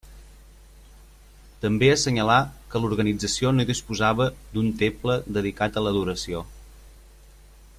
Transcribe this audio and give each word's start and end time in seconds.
També 1.65 1.89
assenyalà 1.95 2.37
que 2.71 2.81
l'organització 2.85 3.51
no 3.57 3.67
disposava 3.73 4.27
d'un 4.55 4.73
temple 4.81 5.19
dedicat 5.37 5.77
a 5.77 5.85
l'adoració. 5.89 6.43